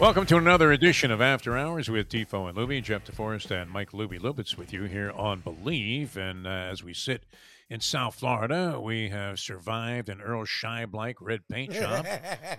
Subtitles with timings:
[0.00, 2.82] Welcome to another edition of After Hours with Defoe and Luby.
[2.82, 6.16] Jeff DeForest and Mike Luby Lubitz with you here on Believe.
[6.16, 7.24] And uh, as we sit
[7.68, 12.06] in South Florida, we have survived an Earl Scheib-like red paint job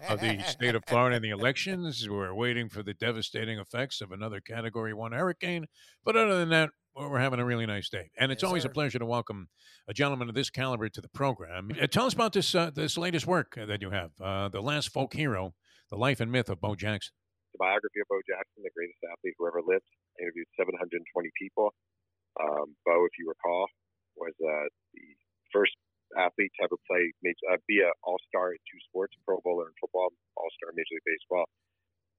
[0.08, 2.08] of the state of Florida in the elections.
[2.08, 5.66] We're waiting for the devastating effects of another Category 1 hurricane.
[6.06, 8.12] But other than that, we're having a really nice day.
[8.20, 8.70] And it's Yes, always sir.
[8.70, 9.48] a pleasure to welcome
[9.88, 11.72] a gentleman of this caliber to the program.
[11.82, 14.90] Uh, tell us about this, uh, this latest work that you have, uh, The Last
[14.90, 15.56] Folk Hero,
[15.90, 17.14] The Life and Myth of Bo Jackson.
[17.52, 19.88] The biography of Bo Jackson, the greatest athlete who ever lived.
[20.20, 21.04] I interviewed 720
[21.36, 21.76] people.
[22.40, 23.68] Um, Bo, if you recall,
[24.16, 25.08] was uh, the
[25.52, 25.76] first
[26.16, 27.12] athlete to ever play,
[27.52, 31.08] uh, be an all-star in two sports, Pro Bowler in football, all-star in Major League
[31.08, 31.48] Baseball.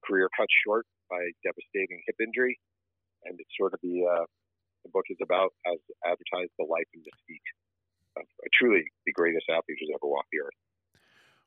[0.05, 2.59] Career cut short by a devastating hip injury,
[3.23, 4.25] and it's sort of the uh,
[4.83, 7.49] the book is about as advertised the life and mystique
[8.17, 10.59] of uh, truly the greatest athlete who's ever walked the earth.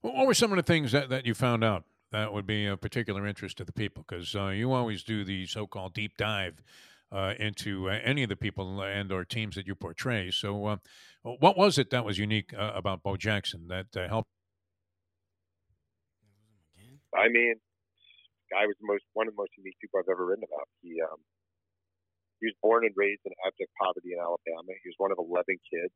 [0.00, 1.84] What were some of the things that, that you found out
[2.16, 4.04] that would be of particular interest to the people?
[4.08, 6.62] Because uh, you always do the so-called deep dive
[7.12, 10.30] uh, into uh, any of the people and or teams that you portray.
[10.30, 10.76] So, uh,
[11.22, 14.28] what was it that was unique uh, about Bo Jackson that uh, helped?
[17.14, 17.54] I mean,
[18.50, 20.68] guy was the most one of the most unique people I've ever written about.
[20.80, 21.20] He um,
[22.40, 24.72] he was born and raised in abject poverty in Alabama.
[24.82, 25.92] He was one of eleven kids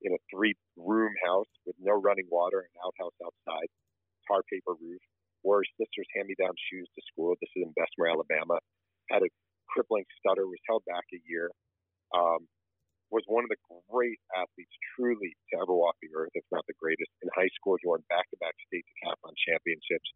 [0.00, 3.68] in a three-room house with no running water, an outhouse outside,
[4.26, 4.98] tar paper roof.
[5.42, 7.34] Wore sister's hand-me-down shoes to school.
[7.42, 8.62] This is in Bessemer, Alabama.
[9.10, 9.30] Had a
[9.66, 10.46] crippling stutter.
[10.46, 11.50] Was held back a year.
[12.14, 12.46] Um,
[13.12, 13.60] was one of the
[13.92, 17.12] great athletes, truly, to ever walk the earth, if not the greatest.
[17.20, 20.08] In high school, he won back-to-back state decathlon championships.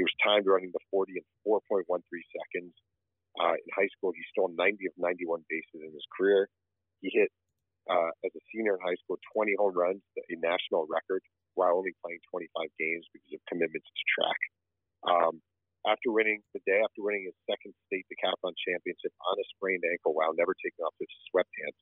[0.00, 2.72] He was timed running the 40 in 4.13 seconds.
[3.36, 6.48] Uh, in high school, he stole 90 of 91 bases in his career.
[7.04, 7.28] He hit,
[7.84, 11.20] uh, as a senior in high school, 20 home runs, a national record,
[11.52, 12.48] while only playing 25
[12.80, 14.40] games because of commitments to track.
[15.88, 20.12] After winning, the day after winning his second state decathlon championship on a sprained ankle
[20.12, 21.80] while never taking off his sweatpants,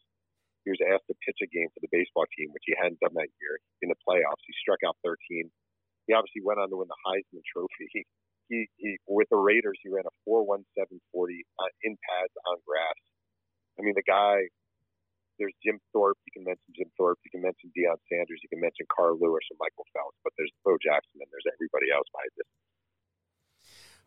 [0.63, 3.19] he was asked to pitch a game for the baseball team, which he hadn't done
[3.19, 4.47] that year in the playoffs.
[4.47, 5.51] He struck out 13
[6.07, 7.91] he obviously went on to win the Heisman Trophy.
[8.47, 13.01] He, he, he with the Raiders, he ran a 4.1740 uh, in pads on grass.
[13.75, 14.47] I mean, the guy.
[15.35, 16.17] There's Jim Thorpe.
[16.31, 17.19] You can mention Jim Thorpe.
[17.27, 18.39] You can mention Deion Sanders.
[18.41, 20.15] You can mention Carl Lewis and Michael Phelps.
[20.23, 22.47] But there's Bo Jackson and there's everybody else behind this.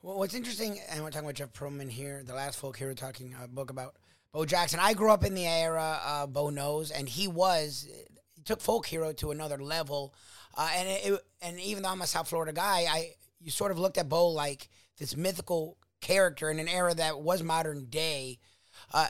[0.01, 3.35] Well, what's interesting, and we're talking about Jeff Pearlman here, the last folk we're talking
[3.43, 3.97] a book about
[4.31, 4.79] Bo Jackson.
[4.81, 7.85] I grew up in the era uh, Bo knows, and he was
[8.33, 10.15] he took folk hero to another level.
[10.57, 13.09] Uh, and it, and even though I'm a South Florida guy, I
[13.41, 17.43] you sort of looked at Bo like this mythical character in an era that was
[17.43, 18.39] modern day.
[18.93, 19.07] Uh,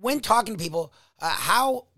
[0.00, 1.88] when talking to people, uh, how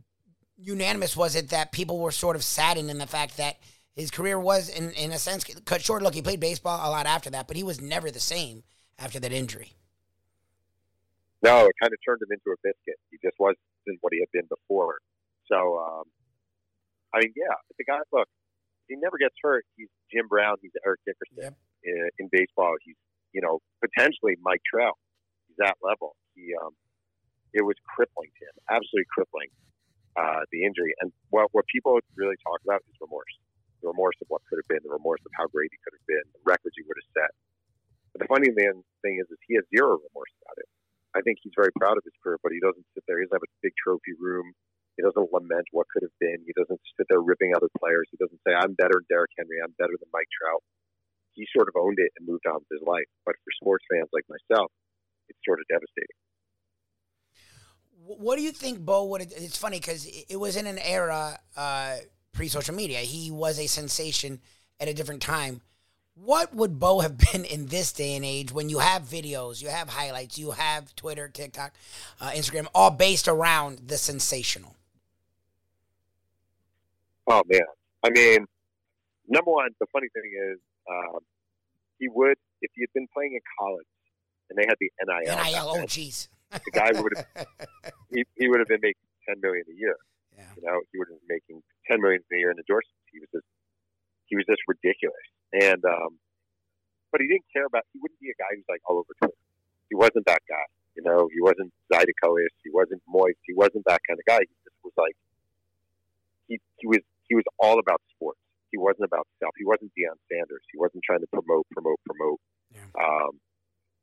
[0.56, 3.58] unanimous was it that people were sort of saddened in the fact that
[3.94, 6.02] his career was, in, in a sense, cut short.
[6.02, 8.64] Look, he played baseball a lot after that, but he was never the same
[8.98, 9.72] after that injury.
[11.42, 12.98] No, it kind of turned him into a biscuit.
[13.10, 13.58] He just wasn't
[14.00, 14.98] what he had been before.
[15.46, 16.04] So, um,
[17.14, 18.00] I mean, yeah, the guy.
[18.12, 18.26] Look,
[18.88, 19.64] he never gets hurt.
[19.76, 20.56] He's Jim Brown.
[20.62, 21.54] He's Eric Dickerson Yep.
[21.84, 22.74] in, in baseball.
[22.82, 22.96] He's
[23.32, 24.96] you know potentially Mike Trout.
[25.46, 26.16] He's that level.
[26.34, 26.72] He um,
[27.52, 29.52] it was crippling to him, absolutely crippling.
[30.16, 33.36] Uh, the injury and what what people really talk about is remorse.
[33.84, 36.08] The remorse of what could have been, the remorse of how great he could have
[36.08, 37.32] been, the records he would have set.
[38.16, 38.80] But the funny thing
[39.20, 40.68] is, is he has zero remorse about it.
[41.12, 43.20] I think he's very proud of his career, but he doesn't sit there.
[43.20, 44.56] He doesn't have a big trophy room.
[44.96, 46.40] He doesn't lament what could have been.
[46.48, 48.08] He doesn't sit there ripping other players.
[48.08, 49.60] He doesn't say, "I'm better than Derrick Henry.
[49.60, 50.64] I'm better than Mike Trout."
[51.36, 53.10] He sort of owned it and moved on with his life.
[53.26, 54.72] But for sports fans like myself,
[55.28, 56.16] it's sort of devastating.
[58.00, 59.22] What do you think Bo would?
[59.22, 61.96] It's funny because it was in an era uh,
[62.34, 62.98] pre-social media.
[62.98, 64.40] He was a sensation
[64.78, 65.62] at a different time.
[66.14, 69.68] What would Bo have been in this day and age when you have videos, you
[69.68, 71.72] have highlights, you have Twitter, TikTok,
[72.20, 74.76] uh, Instagram, all based around the sensational?
[77.26, 77.62] Oh man,
[78.04, 78.44] I mean,
[79.26, 80.58] number one, the funny thing is,
[80.90, 81.20] um,
[81.98, 83.86] he would if he had been playing in college,
[84.50, 85.36] and they had the NIL.
[85.36, 85.82] NIL.
[85.82, 86.28] Oh, jeez.
[86.50, 87.46] The guy would have
[88.10, 89.96] he, he would have been making ten million a year.
[90.34, 90.50] Yeah.
[90.58, 93.06] You know, he have making ten million a year in endorsements.
[93.10, 93.46] He was just
[94.26, 95.26] he was just ridiculous.
[95.54, 96.18] And um
[97.14, 99.38] but he didn't care about he wouldn't be a guy who's like all over Twitter.
[99.88, 100.66] He wasn't that guy.
[100.98, 104.42] You know, he wasn't Zydecois, he wasn't moist, he wasn't that kind of guy.
[104.42, 105.14] He just was like
[106.48, 108.40] he he was he was all about sports.
[108.70, 109.54] He wasn't about self.
[109.54, 110.66] He wasn't Deion Sanders.
[110.74, 112.42] He wasn't trying to promote, promote, promote.
[112.74, 112.90] Yeah.
[112.98, 113.38] Um,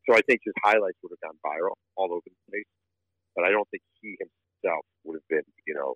[0.07, 2.71] so I think his highlights would have gone viral all over the place,
[3.35, 5.95] but I don't think he himself would have been, you know,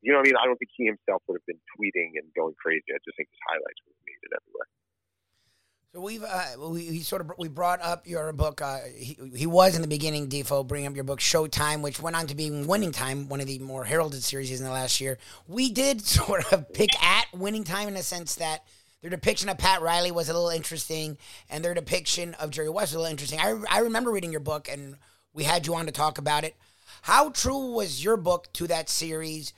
[0.00, 0.38] you know what I mean?
[0.40, 2.94] I don't think he himself would have been tweeting and going crazy.
[2.94, 4.68] I just think his highlights would have made it everywhere.
[5.94, 8.60] So we've uh, we, we sort of we brought up your book.
[8.60, 12.14] Uh, he, he was in the beginning, Defoe, bringing up your book Showtime, which went
[12.14, 15.18] on to be Winning Time, one of the more heralded series in the last year.
[15.46, 18.64] We did sort of pick at Winning Time in the sense that
[19.00, 21.16] their depiction of Pat Riley was a little interesting,
[21.48, 23.40] and their depiction of Jerry West was a little interesting.
[23.40, 24.96] I I remember reading your book, and
[25.32, 26.54] we had you on to talk about it.
[27.02, 29.54] How true was your book to that series?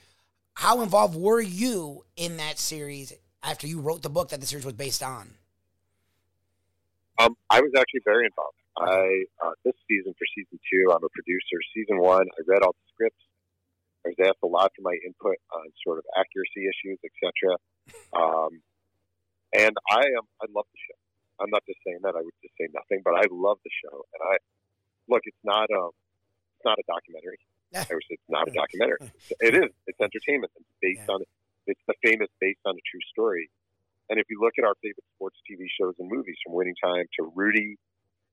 [0.53, 3.13] How involved were you in that series
[3.43, 5.35] after you wrote the book that the series was based on?
[7.19, 8.57] Um, I was actually very involved.
[8.77, 11.59] I uh, this season for season two, I'm a producer.
[11.75, 13.21] Season one, I read all the scripts.
[14.05, 17.59] I was asked a lot for my input on sort of accuracy issues, etc.
[18.15, 18.63] Um,
[19.53, 20.97] and I am I love the show.
[21.43, 22.15] I'm not just saying that.
[22.15, 24.05] I would just say nothing, but I love the show.
[24.15, 24.35] And I
[25.09, 25.91] look, it's not um,
[26.57, 27.37] it's not a documentary.
[28.11, 29.11] It's not a documentary.
[29.39, 29.69] It is.
[29.87, 30.51] It's entertainment.
[30.59, 31.15] It's based Yeah.
[31.15, 31.21] on.
[31.67, 33.49] It's the famous based on a true story.
[34.09, 37.05] And if you look at our favorite sports TV shows and movies, from Winning Time
[37.19, 37.77] to Rudy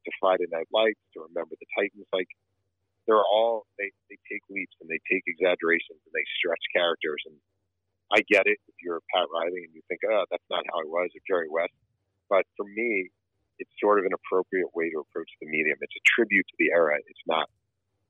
[0.05, 2.27] to Friday Night Lights to Remember the Titans, like
[3.07, 7.23] they're all they, they take leaps and they take exaggerations and they stretch characters.
[7.31, 7.37] And
[8.11, 10.87] I get it if you're Pat Riley and you think, oh, that's not how I
[10.89, 11.77] was, or Jerry West.
[12.27, 13.09] But for me,
[13.63, 15.79] it's sort of an appropriate way to approach the medium.
[15.81, 16.99] It's a tribute to the era.
[17.07, 17.47] It's not.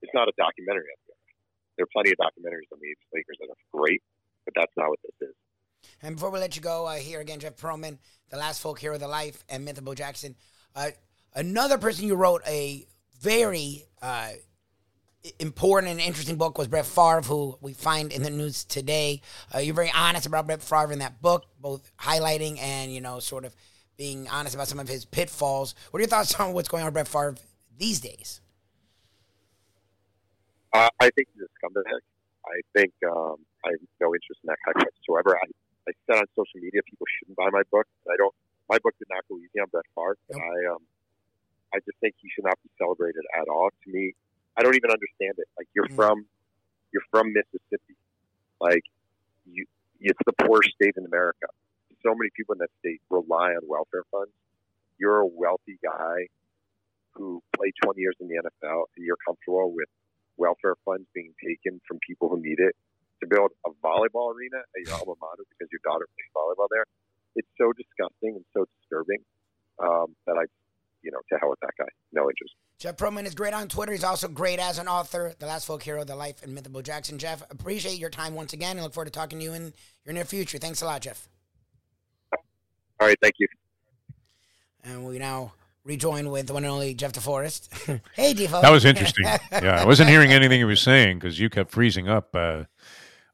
[0.00, 1.07] It's not a documentary of the era.
[1.78, 4.02] There are plenty of documentaries on the Lakers that are great,
[4.44, 5.34] but that's not what this is.
[6.02, 7.98] And before we let you go, uh, here again, Jeff Pearlman,
[8.30, 10.34] The Last Folk Hero of the Life, and Myth of Bo Jackson.
[10.74, 10.90] Uh,
[11.36, 12.84] another person you wrote a
[13.20, 14.30] very uh,
[15.38, 19.22] important and interesting book was Brett Favre, who we find in the news today.
[19.54, 23.20] Uh, you're very honest about Brett Favre in that book, both highlighting and, you know,
[23.20, 23.54] sort of
[23.96, 25.76] being honest about some of his pitfalls.
[25.90, 27.36] What are your thoughts on what's going on with Brett Favre
[27.76, 28.40] these days?
[30.72, 31.84] Uh, I think he's a scumbag.
[32.46, 35.36] I think um, I have no interest in that guy whatsoever.
[35.36, 35.46] I,
[35.88, 37.86] I said on social media people shouldn't buy my book.
[38.10, 38.34] I don't.
[38.68, 40.16] My book did not go easy on Brett Favre.
[40.30, 40.42] Nope.
[40.44, 40.82] I um,
[41.74, 43.68] I just think he should not be celebrated at all.
[43.70, 44.12] To me,
[44.56, 45.48] I don't even understand it.
[45.56, 45.96] Like you're Mm.
[45.96, 46.26] from,
[46.92, 47.96] you're from Mississippi.
[48.60, 48.84] Like
[49.50, 49.64] you,
[50.00, 51.46] it's the poorest state in America.
[52.04, 54.32] So many people in that state rely on welfare funds.
[54.98, 56.28] You're a wealthy guy
[57.12, 59.88] who played 20 years in the NFL, and you're comfortable with
[60.38, 62.74] welfare funds being taken from people who need it
[63.20, 66.84] to build a volleyball arena at your alma mater because your daughter plays volleyball there.
[67.34, 69.18] It's so disgusting and so disturbing
[69.78, 70.44] um, that I,
[71.02, 71.88] you know, to hell with that guy.
[72.12, 72.54] No interest.
[72.78, 73.92] Jeff Pearlman is great on Twitter.
[73.92, 75.34] He's also great as an author.
[75.38, 77.18] The Last Folk Hero, The Life and Myth of Bo Jackson.
[77.18, 79.74] Jeff, appreciate your time once again and look forward to talking to you in
[80.04, 80.58] your near future.
[80.58, 81.28] Thanks a lot, Jeff.
[83.00, 83.46] All right, thank you.
[84.84, 85.52] And we now
[85.88, 88.00] rejoin with the one and only Jeff DeForest.
[88.14, 88.60] hey, Defoe.
[88.60, 89.24] That was interesting.
[89.52, 92.64] yeah, I wasn't hearing anything he was saying because you kept freezing up uh,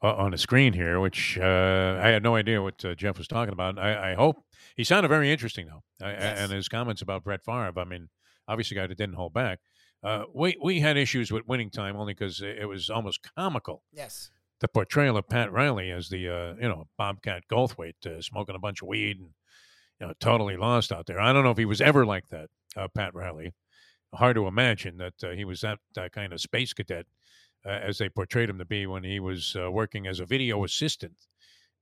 [0.00, 3.52] on the screen here, which uh, I had no idea what uh, Jeff was talking
[3.52, 3.78] about.
[3.78, 4.36] I, I hope
[4.76, 6.38] he sounded very interesting though, Yes.
[6.38, 7.72] and his comments about Brett Favre.
[7.78, 8.08] I mean,
[8.48, 9.58] obviously, a guy that didn't hold back.
[10.02, 13.82] Uh, we we had issues with winning time only because it was almost comical.
[13.92, 14.30] yes.
[14.60, 18.58] The portrayal of Pat Riley as the uh, you know Bobcat Goldthwait uh, smoking a
[18.58, 19.30] bunch of weed and
[20.06, 21.20] know totally lost out there.
[21.20, 23.54] I don't know if he was ever like that, uh, Pat Riley.
[24.14, 27.06] Hard to imagine that uh, he was that uh, kind of space cadet
[27.66, 30.64] uh, as they portrayed him to be when he was uh, working as a video
[30.64, 31.14] assistant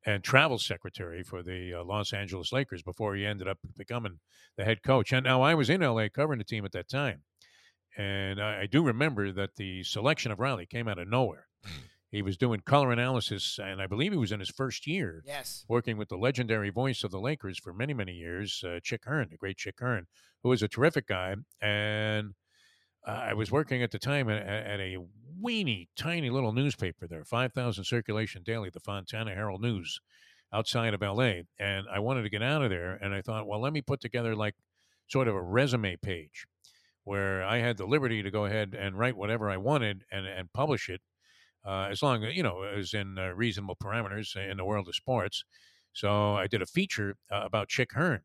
[0.05, 4.19] and travel secretary for the uh, Los Angeles Lakers before he ended up becoming
[4.57, 5.13] the head coach.
[5.13, 7.23] And now I was in LA covering the team at that time.
[7.97, 11.47] And I, I do remember that the selection of Riley came out of nowhere.
[12.13, 15.65] He was doing color analysis, and I believe he was in his first year Yes.
[15.67, 19.29] working with the legendary voice of the Lakers for many, many years, uh, Chick Hearn,
[19.31, 20.07] the great Chick Hearn,
[20.43, 21.35] who was a terrific guy.
[21.63, 22.35] And
[23.07, 24.99] uh, I was working at the time at, at a
[25.41, 29.99] weeny, tiny little newspaper there, 5,000 circulation daily, the Fontana Herald News,
[30.53, 31.41] outside of LA.
[31.59, 32.93] And I wanted to get out of there.
[32.93, 34.55] And I thought, well, let me put together like
[35.09, 36.45] sort of a resume page
[37.05, 40.53] where I had the liberty to go ahead and write whatever I wanted and, and
[40.53, 41.01] publish it
[41.65, 44.95] uh, as long as you know as in uh, reasonable parameters in the world of
[44.95, 45.45] sports.
[45.93, 48.23] So I did a feature uh, about Chick Hearn,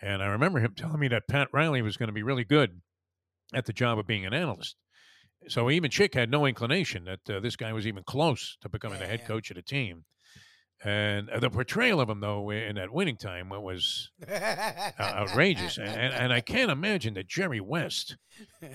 [0.00, 2.80] and I remember him telling me that Pat Riley was going to be really good
[3.52, 4.76] at the job of being an analyst.
[5.48, 8.98] So even Chick had no inclination that uh, this guy was even close to becoming
[8.98, 9.26] Yeah, the head yeah.
[9.26, 10.04] coach of the team.
[10.84, 15.78] And uh, the portrayal of him, though, in that winning time was uh, outrageous.
[15.78, 18.16] And, and, I can't imagine that Jerry West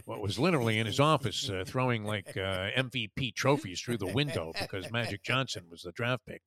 [0.06, 4.54] what was literally in his office uh, throwing like uh, MVP trophies through the window
[4.60, 6.42] because Magic Johnson was the draft pick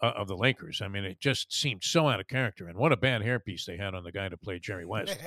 [0.00, 0.80] uh, of the Lakers.
[0.82, 2.68] I mean, it just seemed so out of character.
[2.68, 5.18] And what a bad hairpiece they had on the guy to play Jerry West.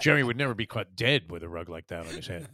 [0.00, 2.48] Jerry would never be caught dead with a rug like that on his head.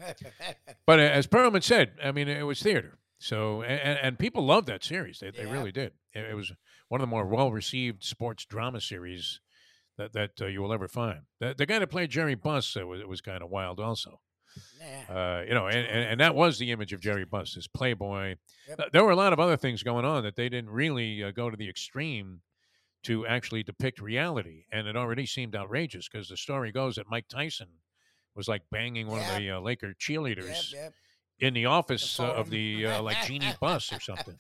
[0.87, 2.99] But uh, as Pearlman said, I mean, it was theater.
[3.23, 5.21] So, and, and people loved that series.
[5.21, 5.93] They, they really did.
[6.13, 6.53] It, it was
[6.89, 9.39] one of the more well received sports drama series
[9.97, 11.21] that, that uh, you will ever find.
[11.39, 14.21] The, the guy that played Jerry Buss uh, was, was kind of wild also.
[14.81, 15.05] yeah.
[15.15, 18.35] Uh, you know, and, and, and that was the image of Jerry Buss, this playboy.
[18.69, 18.93] Yep.
[18.93, 21.49] There were a lot of other things going on that they didn't really uh, go
[21.49, 22.41] to the extreme
[23.05, 24.65] to actually depict reality.
[24.73, 27.69] And it already seemed outrageous because the story goes that Mike Tyson
[28.35, 29.31] was like banging one Yep.
[29.31, 30.93] of the uh, Laker cheerleaders yep.
[31.43, 34.37] In the office uh, of the uh, like Genie Bus or something.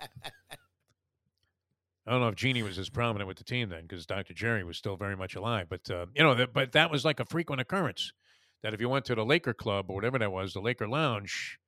[2.06, 4.34] I don't know if Jeanie was as prominent with the team then because Dr.
[4.34, 5.66] Jerry was still very much alive.
[5.68, 8.12] But, uh, you know, that, but that was like a frequent occurrence
[8.62, 11.58] that if you went to the Laker Club or whatever that was, the Laker Lounge,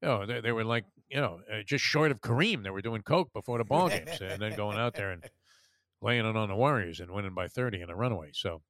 [0.00, 2.62] you know, they, they were like, you know, uh, just short of Kareem.
[2.62, 5.24] They were doing coke before the ball games and then going out there and
[6.02, 8.30] laying it on the Warriors and winning by 30 in a runaway.
[8.32, 8.62] So,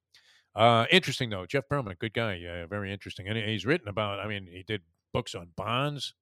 [0.55, 1.45] uh, interesting, though.
[1.45, 2.39] Jeff Pearlman, good guy.
[2.43, 3.27] Uh, very interesting.
[3.27, 4.81] And he's written about, I mean, he did
[5.13, 6.13] books on bonds.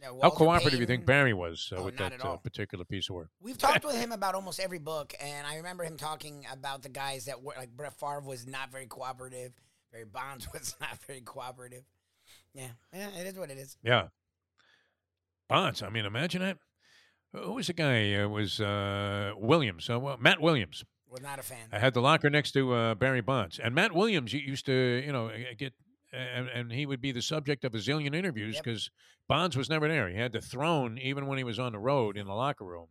[0.00, 3.08] Yeah, How cooperative do you think Barry was uh, Oh, with that uh, particular piece
[3.08, 3.30] of work?
[3.40, 6.90] We've talked with him about almost every book, and I remember him talking about the
[6.90, 9.52] guys that were like Brett Favre was not very cooperative.
[9.90, 11.84] Barry Bonds was not very cooperative.
[12.52, 13.76] Yeah, yeah, it is what it is.
[13.82, 14.08] Yeah.
[15.48, 15.82] Bonds.
[15.82, 16.58] I mean, imagine that.
[17.32, 17.96] Who was the guy?
[17.98, 19.88] It was uh, Williams.
[19.88, 20.84] Uh, well, Matt Williams.
[21.08, 21.68] Was not a fan.
[21.72, 25.12] I had the locker next to uh, Barry Bonds, and Matt Williams used to, you
[25.12, 25.72] know, uh, get,
[26.12, 28.64] and, and he would be the subject of a zillion interviews Yep.
[28.64, 28.90] because
[29.28, 30.08] Bonds was never there.
[30.08, 32.88] He had the throne even when he was on the road in the locker room,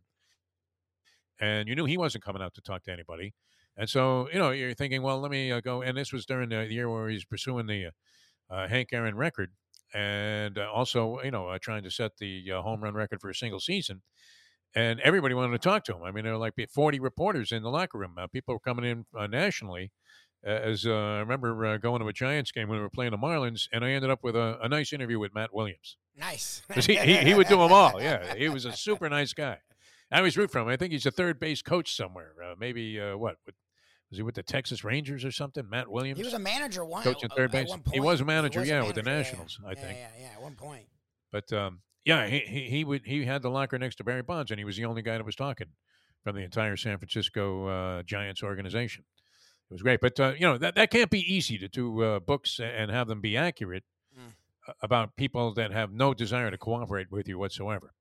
[1.40, 3.34] and you knew he wasn't coming out to talk to anybody.
[3.76, 5.82] And so, you know, you're thinking, well, let me uh, go.
[5.82, 7.90] And this was during the year where he's pursuing the uh,
[8.54, 9.52] uh, Hank Aaron record,
[9.92, 13.28] and uh, also, you know, uh, trying to set the uh, home run record for
[13.30, 14.02] a single season
[14.74, 16.02] and everybody wanted to talk to him.
[16.02, 18.14] I mean, there were like 40 reporters in the locker room.
[18.18, 19.90] Uh, people were coming in uh, nationally.
[20.44, 23.12] Uh, as uh, I remember uh, going to a Giants game when we were playing
[23.12, 25.96] the Marlins, and I ended up with a, a nice interview with Matt Williams.
[26.16, 26.62] Nice.
[26.74, 28.00] he, he, he would do them all.
[28.00, 29.58] Yeah, he was a super nice guy.
[30.10, 30.68] I always root for him.
[30.68, 32.32] I think he's a third base coach somewhere.
[32.42, 33.36] Uh, maybe, uh, what?
[33.44, 33.56] With,
[34.10, 35.68] was he with the Texas Rangers or something?
[35.68, 36.18] Matt Williams?
[36.18, 37.02] He was a manager one.
[37.02, 37.72] Coaching at- third base.
[37.92, 39.98] He was a manager, yeah, with the Nationals, I yeah, think.
[39.98, 40.86] Yeah, yeah, at one point.
[41.32, 44.52] But um, yeah, he, he he would he had the locker next to Barry Bonds,
[44.52, 45.66] and he was the only guy that was talking
[46.22, 49.04] from the entire San Francisco uh, Giants organization.
[49.70, 52.20] It was great, but uh, you know that that can't be easy to do uh,
[52.20, 53.84] books and have them be accurate
[54.16, 54.32] Mm.
[54.82, 57.92] about people that have no desire to cooperate with you whatsoever.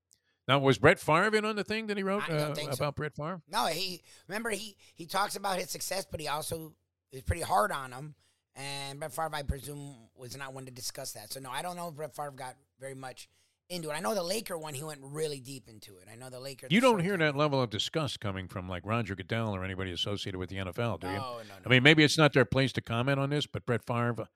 [0.47, 2.69] Now, was Brett Favre in on the thing that he wrote uh, so.
[2.69, 3.41] about Brett Favre?
[3.49, 6.73] No, he remember he he talks about his success, but he also
[7.11, 8.15] is pretty hard on him.
[8.55, 11.33] And Brett Favre, I presume, was not one to discuss that.
[11.33, 13.27] So no, I don't know if Brett Favre got very much
[13.69, 13.93] into it.
[13.93, 16.07] I know the Laker one, he went really deep into it.
[16.11, 16.67] I know the Laker.
[16.69, 20.37] You don't hear that level of disgust coming from like Roger Goodell or anybody associated
[20.37, 21.17] with the NFL, do No, you?
[21.19, 21.55] no, no.
[21.65, 24.27] I mean, maybe it's not their place to comment on this, but Brett Favre,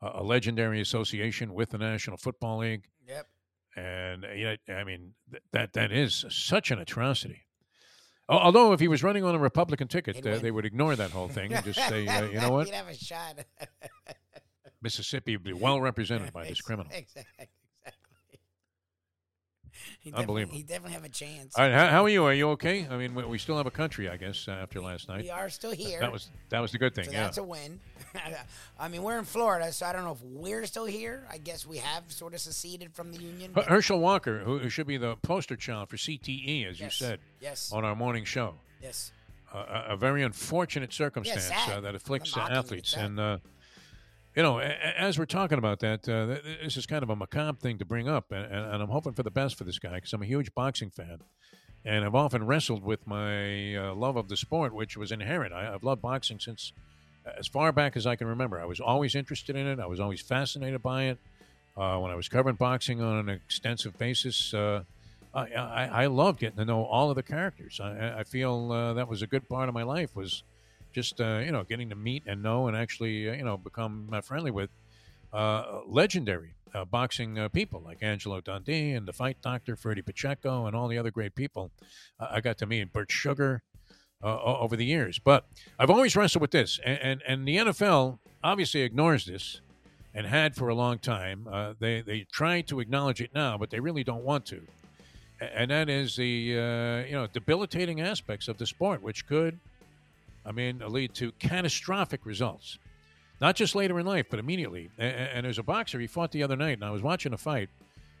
[0.00, 3.26] a, a legendary association with the National Football League, Yep.
[3.76, 7.42] and uh, you know, I mean, th- that that is such an atrocity.
[8.28, 11.28] Although, if he was running on a Republican ticket, uh, they would ignore that whole
[11.28, 13.44] thing and just say, uh, you know what, He'd have a shot.
[14.82, 16.90] Mississippi would be well represented by this criminal.
[16.94, 17.48] Exactly.
[20.00, 20.56] He Unbelievable.
[20.56, 21.56] He definitely have a chance.
[21.56, 22.24] All right, how, how are you?
[22.24, 22.86] Are you okay?
[22.90, 25.22] I mean, we, we still have a country, I guess, uh, after last night.
[25.22, 26.00] we are still here.
[26.00, 27.04] That was that was the good thing.
[27.04, 27.22] So yeah.
[27.22, 27.80] that's a win.
[28.80, 31.26] I mean, we're in Florida, so I don't know if we're still here.
[31.30, 33.52] I guess we have sort of seceded from the union.
[33.54, 37.70] But- Herschel Walker, who, should be the poster child for CTE, as you said Yes.
[37.72, 38.54] on our morning show.
[38.82, 39.12] Yes.
[39.52, 41.70] a, a- very unfortunate circumstance sad.
[41.70, 42.94] uh, that afflicts uh, athletes.
[42.94, 43.38] And, uh,
[44.34, 47.16] you know, as we're talking about that, uh, th- th- this is kind of a
[47.16, 48.32] macabre thing to bring up.
[48.32, 50.90] And, and, I'm hoping for the best for this guy because I'm a huge boxing
[50.90, 51.18] fan.
[51.84, 55.52] And I've often wrestled with my uh, love of the sport, which was inherent.
[55.52, 56.72] I, I've loved boxing since
[57.38, 58.60] as far back as I can remember.
[58.60, 61.18] I was always interested in it, I was always fascinated by it.
[61.76, 64.82] Uh, when I was covering boxing on an extensive basis, uh,
[65.34, 67.80] I, I, I love getting to know all of the characters.
[67.80, 70.42] I- I, I feel uh, that was a good part of my life was
[70.92, 74.08] just uh, you know getting to meet and know and actually uh, you know become
[74.12, 74.70] uh, friendly with
[75.32, 80.66] uh, legendary uh, boxing uh, people like Angelo Dundee and the Fight Doctor Ferdie Pacheco
[80.66, 81.70] and all the other great people
[82.20, 82.92] I got to meet.
[82.92, 83.62] Bert Sugar
[84.22, 85.46] over the years, but
[85.78, 89.60] I've always wrestled with this, and and, and the NFL obviously ignores this.
[90.14, 91.46] and had for a long time.
[91.80, 94.60] They they try to acknowledge it now, but they really don't want to,
[95.40, 99.58] and that is the you know debilitating aspects of the sport, which could,
[100.44, 102.78] I mean, lead to catastrophic results,
[103.40, 104.90] not just later in life, but immediately.
[104.98, 107.38] And, and there's a boxer he fought the other night, and I was watching a
[107.38, 107.68] fight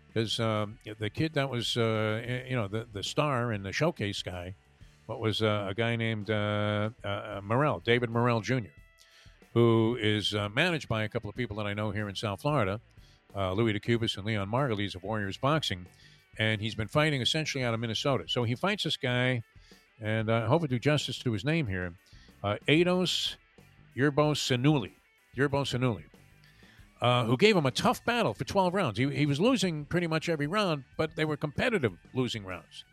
[0.06, 4.22] because um, the kid that was uh, you know the the star and the showcase
[4.22, 4.54] guy,
[5.06, 8.68] what was uh, a guy named uh, uh, Morrell, David Morrell Jr
[9.54, 12.40] who is uh, managed by a couple of people that I know here in South
[12.40, 12.80] Florida,
[13.36, 15.86] uh, Luis DeCubas and Leon Margules of Warriors Boxing.
[16.38, 18.24] And he's been fighting essentially out of Minnesota.
[18.26, 19.42] So he fights this guy,
[20.02, 21.94] and uh, I hope I do justice to his name here,
[22.42, 23.36] uh, Ados
[23.96, 24.92] Yerbo Sinuli.
[25.36, 26.02] Yerbo.
[27.00, 28.98] Uh, who gave him a tough battle for 12 rounds.
[28.98, 32.84] He, he was losing pretty much every round, but they were competitive losing rounds,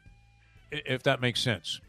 [0.72, 1.80] if that makes sense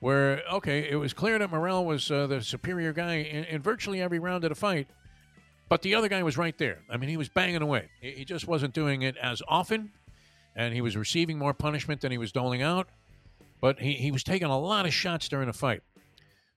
[0.00, 4.00] where okay, it was clear that Morrell was uh, the superior guy in, in, virtually
[4.00, 4.88] every round of the fight,
[5.68, 6.78] but the other guy was right there.
[6.90, 7.90] I mean, he was banging away.
[8.00, 9.92] He, he, just wasn't doing it as often,
[10.56, 12.88] and he was receiving more punishment than he was doling out.
[13.60, 15.82] But he, he was taking a lot of shots during the fight.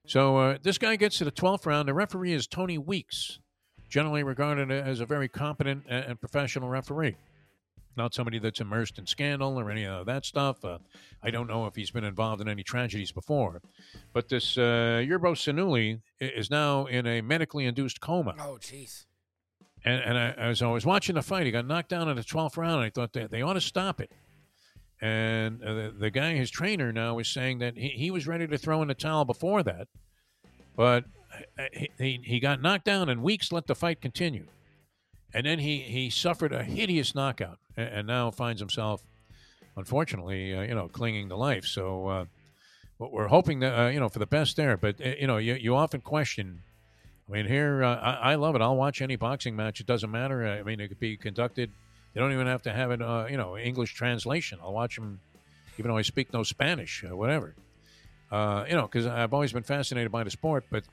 [0.06, 1.88] So uh, this guy gets to the 12th round.
[1.88, 3.40] The referee is Tony Weeks,
[3.90, 7.16] generally regarded as a very competent and professional referee
[7.96, 10.64] not somebody that's immersed in scandal or any of that stuff.
[10.64, 10.80] Uh,
[11.22, 13.62] I don't know if he's been involved in any tragedies before.
[14.14, 18.36] But this uh, Yerbossynuly is now in a medically induced coma.
[18.40, 19.06] Oh, jeez.
[19.86, 22.24] And, and I, as I was watching the fight, he got knocked down in the
[22.24, 22.84] 12th round.
[22.84, 24.12] I thought they, they ought to stop it.
[25.04, 28.48] And uh, the, the, guy, his trainer now, is saying that he, he was ready
[28.48, 29.88] to throw in the towel before that.
[30.78, 31.06] But
[31.60, 31.64] uh,
[32.00, 34.48] he, he got knocked down, and Weeks let the fight continue
[35.34, 39.02] and then he he suffered a hideous knockout, and, and now finds himself,
[39.76, 41.66] unfortunately, uh, you know, clinging to life.
[41.66, 42.26] So, uh,
[43.00, 44.78] we're hoping that uh, you know for the best there.
[44.78, 46.62] But uh, you know, you you often question.
[47.28, 48.62] I mean, here uh, I, I, love it.
[48.62, 49.80] I'll watch any boxing match.
[49.80, 50.46] It doesn't matter.
[50.46, 51.72] I mean, it could be conducted.
[52.14, 54.60] They don't even have to have it, uh, you know, English translation.
[54.62, 55.20] I'll watch them,
[55.78, 57.56] even though I speak no Spanish, whatever.
[58.32, 58.38] you
[58.76, 60.84] know, because I've always been fascinated by the sport, but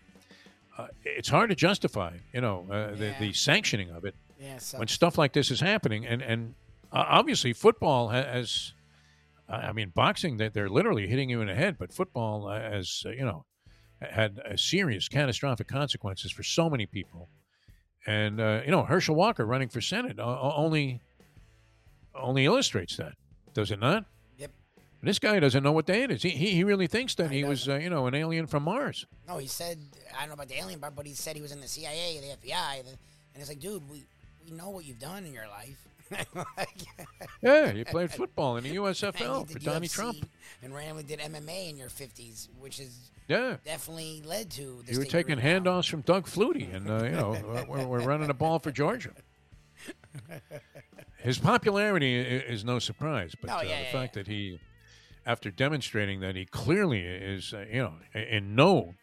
[1.04, 2.86] it's hard to justify, you know, yeah.
[2.92, 4.78] the, the sanctioning of it yeah, so.
[4.78, 6.54] when stuff like this is happening, and and
[6.92, 8.72] uh, obviously football has,
[9.48, 13.10] I mean, boxing that they're literally hitting you in the head, but football has uh,
[13.10, 13.44] you know
[14.00, 17.28] had serious catastrophic consequences for so many people,
[18.06, 21.02] and uh, you know Herschel Walker running for senate only
[22.14, 23.14] only illustrates that,
[23.54, 24.04] does it not?
[24.38, 24.50] Yep.
[25.02, 26.22] This guy doesn't know what day it is.
[26.22, 28.64] He, he, he really thinks that I he was, uh, you know, an alien from
[28.64, 29.06] Mars.
[29.28, 29.78] No, he said,
[30.16, 32.20] I don't know about the alien part, but he said he was in the CIA,
[32.20, 32.80] the FBI.
[32.80, 32.96] And
[33.36, 34.04] it's like, dude, we,
[34.44, 35.86] we know what you've done in your life.
[37.40, 40.16] yeah, you played football in the USFL for Donnie Trump,
[40.62, 44.82] and randomly did MMA in your fifties, which is yeah definitely led to.
[44.88, 48.34] you were taking handoffs from Doug Flutie, and uh, you know we're, we're running the
[48.34, 49.12] ball for Georgia.
[51.22, 54.22] His popularity is no surprise, but oh, uh, yeah, the yeah, fact yeah.
[54.22, 54.60] that he,
[55.26, 58.94] after demonstrating that he clearly is, uh, you know, in no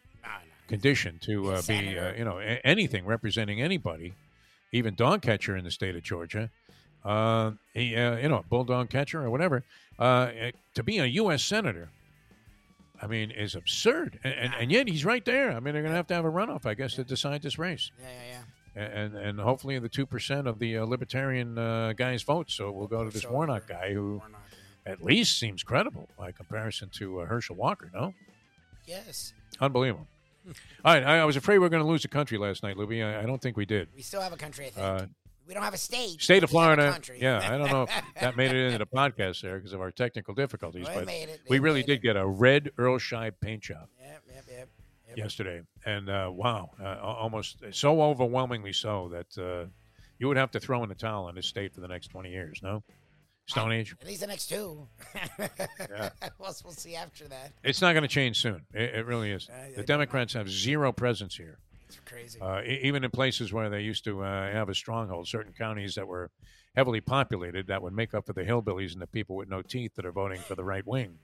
[0.67, 4.13] condition to uh, be, uh, you know, anything representing anybody
[4.71, 6.49] even dog catcher in the state of Georgia.
[7.05, 9.63] Uh, he, uh, you know, bulldog catcher or whatever,
[9.99, 11.43] uh, eh, to be a U.S.
[11.43, 11.89] senator,
[13.01, 14.19] I mean, is absurd.
[14.23, 15.51] And, and, and, yet he's right there.
[15.51, 17.57] I mean, they're going to have to have a runoff, I guess, to decide this
[17.57, 17.91] race.
[17.99, 18.41] Yeah, yeah, yeah.
[18.77, 22.87] And and hopefully the two percent of the uh, libertarian uh, guys vote, so we'll
[22.87, 24.41] go to this Warnock guy who Warnock,
[24.85, 27.89] at least seems credible by comparison to uh, Herschel Walker.
[27.91, 28.13] No,
[28.85, 30.07] yes, unbelievable.
[30.85, 32.77] All right, I, I, was afraid we were going to lose the country last night,
[32.77, 33.03] Luby.
[33.03, 33.89] I, I, don't think we did.
[33.95, 34.85] We still have a country, I think.
[34.85, 35.05] Uh,
[35.47, 36.21] we don't have a state.
[36.21, 36.99] State of Florida.
[37.17, 37.89] Yeah, I don't know if
[38.21, 41.59] that made it into the podcast there because of our technical difficulties, well, but we
[41.59, 42.01] really did it.
[42.03, 43.87] get a red Earl Scheib paint job.
[43.99, 44.69] Yep, yep, yep.
[45.17, 49.67] Yesterday, and uh, wow, uh, almost so overwhelmingly so that uh,
[50.19, 52.29] you would have to throw in the towel in this state for the next twenty
[52.29, 52.59] years.
[52.61, 52.83] No.
[53.47, 53.95] Stone Age.
[54.01, 54.87] At least the next two.
[55.39, 56.09] yeah.
[56.37, 57.53] we'll, we'll see after that.
[57.63, 58.65] It's not going to change soon.
[58.73, 59.49] It, it really is.
[59.75, 61.57] The Democrats have zero presence here.
[61.87, 62.39] It's crazy.
[62.41, 66.07] Uh, even in places where they used to uh, have a stronghold, certain counties that
[66.07, 66.29] were
[66.75, 69.95] heavily populated, that would make up for the hillbillies and the people with no teeth
[69.95, 71.17] that are voting for the right wing.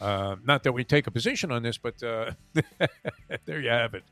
[0.00, 2.32] Uh, not that we take a position on this, but uh,
[3.44, 4.02] there you have it,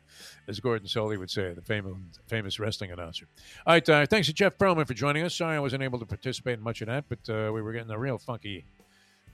[0.46, 1.94] as Gordon Solie would say, the famous
[2.26, 3.26] famous wrestling announcer.
[3.66, 5.34] All right, uh, thanks to Jeff Pearlman for joining us.
[5.34, 7.90] Sorry I wasn't able to participate in much of that, but uh, we were getting
[7.90, 8.64] a real funky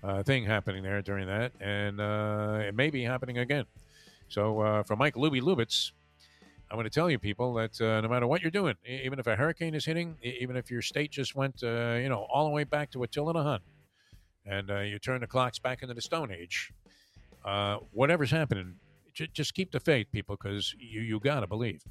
[0.02, 2.00] uh, thing happening there during that, and
[2.62, 3.66] it may be happening again.
[4.28, 5.92] So, for Mike Luby Lubitz,
[6.70, 9.36] I'm going to tell you, people, that no matter what you're doing, even if a
[9.36, 12.90] hurricane is hitting, even if your state just went, you know, all the way back
[12.92, 13.60] to Attila the Hun,
[14.48, 16.72] and uh, you turn the clocks back into the Stone Age,
[17.44, 18.74] uh, whatever's happening,
[19.14, 21.82] j- just keep the faith, people, because you, you got to believe.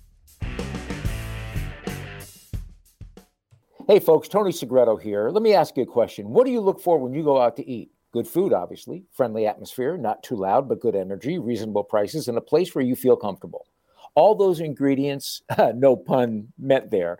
[3.87, 5.29] Hey, folks, Tony Segreto here.
[5.29, 6.29] Let me ask you a question.
[6.29, 7.91] What do you look for when you go out to eat?
[8.11, 12.41] Good food, obviously, friendly atmosphere, not too loud, but good energy, reasonable prices, and a
[12.41, 13.67] place where you feel comfortable.
[14.15, 15.41] All those ingredients,
[15.75, 17.19] no pun meant there,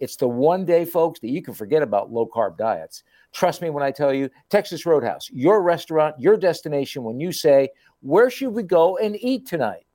[0.00, 3.02] It's the one day, folks, that you can forget about low carb diets.
[3.32, 7.68] Trust me when I tell you, Texas Roadhouse, your restaurant, your destination when you say,
[8.00, 9.86] Where should we go and eat tonight?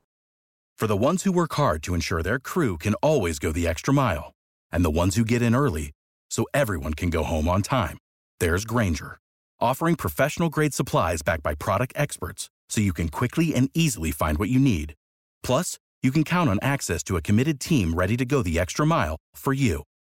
[0.77, 3.93] For the ones who work hard to ensure their crew can always go the extra
[3.93, 4.33] mile,
[4.71, 5.91] and the ones who get in early
[6.29, 7.97] so everyone can go home on time,
[8.39, 9.19] there's Grainger,
[9.61, 14.37] offering professional grade supplies backed by product experts so you can quickly and easily find
[14.37, 14.95] what you need.
[15.43, 18.85] Plus, you can count on access to a committed team ready to go the extra
[18.85, 19.83] mile for you.